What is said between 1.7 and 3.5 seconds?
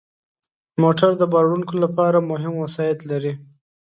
لپاره مهم وسایط لري.